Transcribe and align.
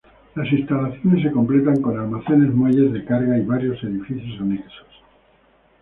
Las 0.33 0.51
instalaciones 0.51 1.21
se 1.21 1.29
completan 1.31 1.79
con 1.79 1.95
almacenes, 1.99 2.51
muelles 2.55 2.91
de 2.91 3.05
carga, 3.05 3.37
y 3.37 3.45
varios 3.45 3.83
edificios 3.83 4.41
anexos. 4.41 4.87